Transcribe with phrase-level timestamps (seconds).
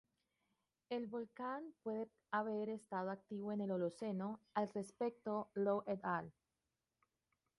[0.89, 6.33] El volcán puede haber estado activo en el Holoceno, al respecto Lough et al.